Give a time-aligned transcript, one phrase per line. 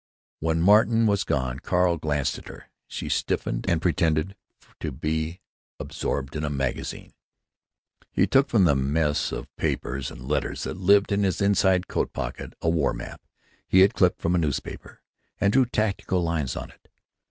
[0.39, 2.71] When Martin was gone Carl glanced at her.
[2.87, 4.35] She stiffened and pretended
[4.79, 5.41] to be
[5.79, 7.13] absorbed in a magazine.
[8.11, 12.13] He took from the mess of papers and letters that lived in his inside coat
[12.13, 13.21] pocket a war map
[13.67, 15.03] he had clipped from a newspaper,
[15.39, 16.87] and drew tactical lines on it.